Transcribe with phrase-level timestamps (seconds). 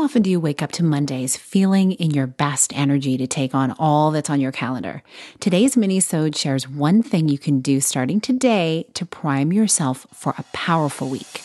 [0.00, 3.54] How often do you wake up to Mondays feeling in your best energy to take
[3.54, 5.02] on all that's on your calendar?
[5.40, 10.44] Today's mini-sode shares one thing you can do starting today to prime yourself for a
[10.54, 11.42] powerful week.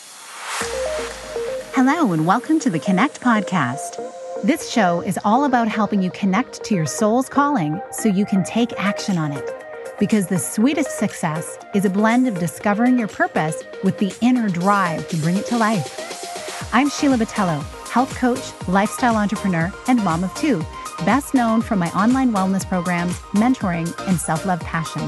[1.74, 4.02] Hello and welcome to the Connect podcast.
[4.42, 8.42] This show is all about helping you connect to your soul's calling so you can
[8.46, 9.52] take action on it.
[10.00, 15.10] Because the sweetest success is a blend of discovering your purpose with the inner drive
[15.10, 16.70] to bring it to life.
[16.72, 20.60] I'm Sheila Botelho health coach, lifestyle entrepreneur, and mom of two,
[21.06, 25.02] best known for my online wellness programs, mentoring, and self-love passion.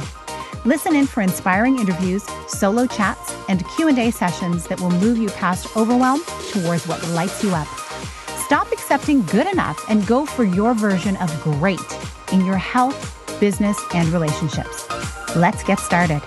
[0.64, 5.76] Listen in for inspiring interviews, solo chats, and Q&A sessions that will move you past
[5.76, 7.68] overwhelm towards what lights you up.
[8.46, 11.92] Stop accepting good enough and go for your version of great
[12.32, 12.98] in your health,
[13.42, 14.88] business, and relationships.
[15.36, 16.22] Let's get started.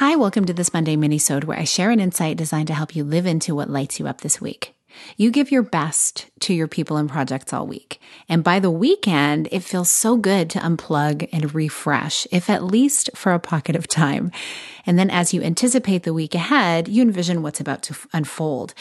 [0.00, 3.04] Hi, welcome to this Monday mini-sode where I share an insight designed to help you
[3.04, 4.74] live into what lights you up this week.
[5.18, 8.00] You give your best to your people and projects all week.
[8.26, 13.10] And by the weekend, it feels so good to unplug and refresh, if at least
[13.14, 14.32] for a pocket of time.
[14.86, 18.72] And then as you anticipate the week ahead, you envision what's about to unfold.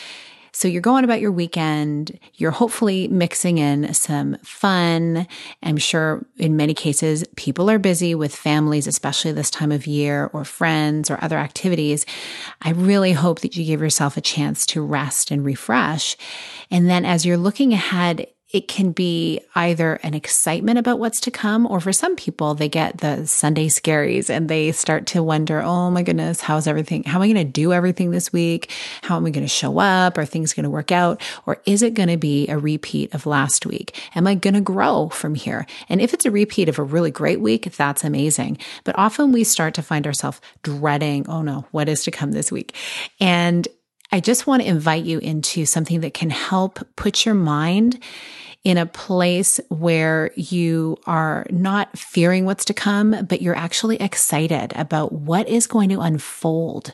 [0.52, 2.19] So you're going about your weekend.
[2.36, 5.28] You're hopefully mixing in some fun.
[5.64, 10.30] I'm sure in many cases, people are busy with families, especially this time of year
[10.33, 12.06] or friends or other activities.
[12.61, 16.17] I really hope that you give yourself a chance to rest and refresh.
[16.72, 21.30] And then as you're looking ahead it can be either an excitement about what's to
[21.30, 25.61] come, or for some people, they get the Sunday scaries and they start to wonder,
[25.61, 27.03] oh my goodness, how's everything?
[27.03, 28.72] How am I going to do everything this week?
[29.03, 30.17] How am I going to show up?
[30.17, 31.22] Are things going to work out?
[31.45, 34.02] Or is it going to be a repeat of last week?
[34.16, 35.67] Am I going to grow from here?
[35.88, 38.58] And if it's a repeat of a really great week, that's amazing.
[38.84, 42.52] But often we start to find ourselves dreading, oh no, what is to come this
[42.52, 42.75] week?
[43.19, 43.67] And
[44.12, 48.02] I just want to invite you into something that can help put your mind
[48.64, 54.74] in a place where you are not fearing what's to come, but you're actually excited
[54.75, 56.94] about what is going to unfold.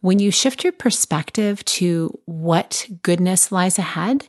[0.00, 4.26] When you shift your perspective to what goodness lies ahead,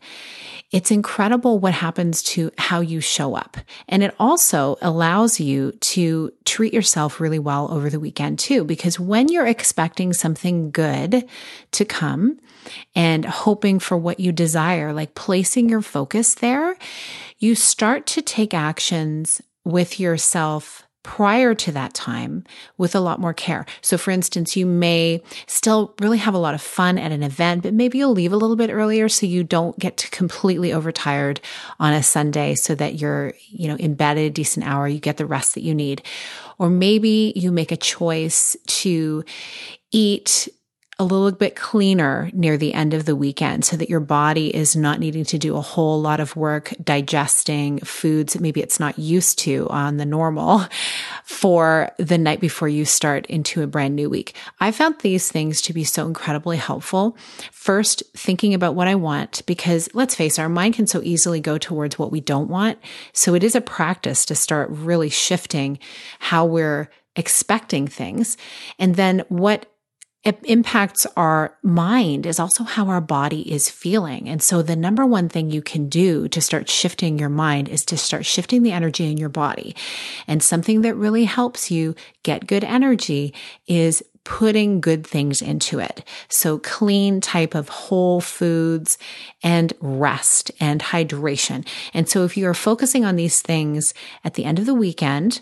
[0.71, 3.57] it's incredible what happens to how you show up.
[3.87, 8.99] And it also allows you to treat yourself really well over the weekend too, because
[8.99, 11.27] when you're expecting something good
[11.71, 12.39] to come
[12.95, 16.75] and hoping for what you desire, like placing your focus there,
[17.37, 22.43] you start to take actions with yourself prior to that time
[22.77, 23.65] with a lot more care.
[23.81, 27.63] So for instance, you may still really have a lot of fun at an event,
[27.63, 31.39] but maybe you'll leave a little bit earlier so you don't get completely overtired
[31.79, 34.99] on a Sunday so that you're, you know, in bed at a decent hour, you
[34.99, 36.01] get the rest that you need.
[36.59, 39.23] Or maybe you make a choice to
[39.93, 40.49] eat
[40.99, 44.75] a little bit cleaner near the end of the weekend so that your body is
[44.75, 48.97] not needing to do a whole lot of work digesting foods that maybe it's not
[48.97, 50.65] used to on the normal
[51.23, 54.35] for the night before you start into a brand new week.
[54.59, 57.15] I found these things to be so incredibly helpful.
[57.51, 61.39] First, thinking about what I want, because let's face it, our mind can so easily
[61.39, 62.79] go towards what we don't want.
[63.13, 65.77] So it is a practice to start really shifting
[66.17, 68.35] how we're expecting things.
[68.79, 69.71] And then what
[70.23, 74.27] it impacts our mind is also how our body is feeling.
[74.27, 77.85] And so the number one thing you can do to start shifting your mind is
[77.85, 79.75] to start shifting the energy in your body.
[80.27, 83.33] And something that really helps you get good energy
[83.67, 86.03] is putting good things into it.
[86.27, 88.97] So clean type of whole foods
[89.41, 91.65] and rest and hydration.
[91.93, 93.93] And so if you are focusing on these things
[94.25, 95.39] at the end of the weekend,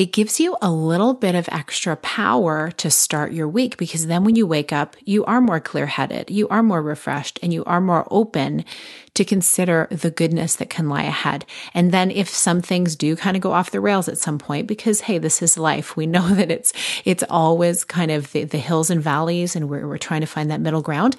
[0.00, 4.24] it gives you a little bit of extra power to start your week because then
[4.24, 7.62] when you wake up, you are more clear headed, you are more refreshed, and you
[7.66, 8.64] are more open
[9.12, 11.44] to consider the goodness that can lie ahead.
[11.74, 14.66] And then if some things do kind of go off the rails at some point,
[14.66, 15.98] because hey, this is life.
[15.98, 16.72] We know that it's,
[17.04, 20.50] it's always kind of the, the hills and valleys and we're, we're trying to find
[20.50, 21.14] that middle ground.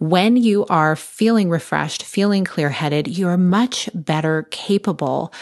[0.00, 5.32] When you are feeling refreshed, feeling clear headed, you're much better capable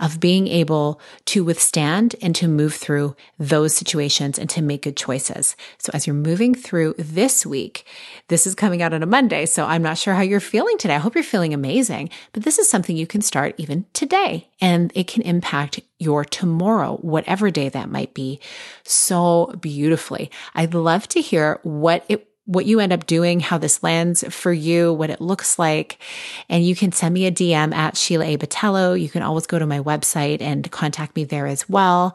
[0.00, 4.96] of being able to withstand and to move through those situations and to make good
[4.96, 5.56] choices.
[5.78, 7.86] So as you're moving through this week,
[8.28, 9.46] this is coming out on a Monday.
[9.46, 10.94] So I'm not sure how you're feeling today.
[10.94, 14.92] I hope you're feeling amazing, but this is something you can start even today and
[14.94, 18.40] it can impact your tomorrow, whatever day that might be
[18.82, 20.30] so beautifully.
[20.54, 24.52] I'd love to hear what it what you end up doing, how this lands for
[24.52, 25.98] you, what it looks like.
[26.48, 28.36] And you can send me a DM at Sheila A.
[28.36, 29.00] Botelho.
[29.00, 32.14] You can always go to my website and contact me there as well.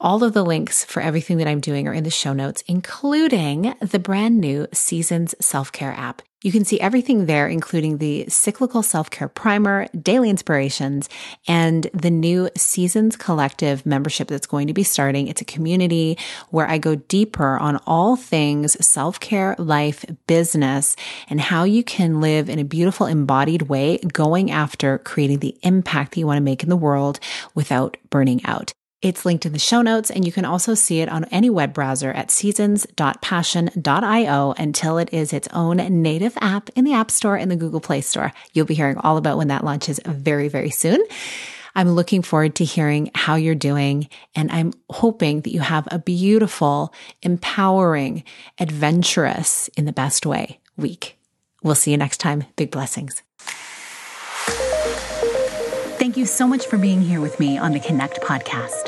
[0.00, 3.74] All of the links for everything that I'm doing are in the show notes, including
[3.80, 6.22] the brand new Seasons Self Care app.
[6.42, 11.08] You can see everything there, including the cyclical self care primer, daily inspirations,
[11.48, 15.26] and the new Seasons Collective membership that's going to be starting.
[15.26, 16.16] It's a community
[16.50, 20.94] where I go deeper on all things self care, life, business,
[21.28, 26.12] and how you can live in a beautiful embodied way, going after creating the impact
[26.12, 27.18] that you want to make in the world
[27.56, 28.72] without burning out.
[29.00, 31.72] It's linked in the show notes, and you can also see it on any web
[31.72, 37.48] browser at seasons.passion.io until it is its own native app in the App Store and
[37.48, 38.32] the Google Play Store.
[38.52, 41.00] You'll be hearing all about when that launches very, very soon.
[41.76, 46.00] I'm looking forward to hearing how you're doing, and I'm hoping that you have a
[46.00, 46.92] beautiful,
[47.22, 48.24] empowering,
[48.58, 51.16] adventurous, in the best way week.
[51.62, 52.46] We'll see you next time.
[52.56, 53.22] Big blessings.
[55.98, 58.87] Thank you so much for being here with me on the Connect podcast.